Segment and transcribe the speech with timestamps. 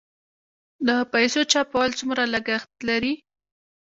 [0.87, 3.13] د پیسو چاپول څومره لګښت لري؟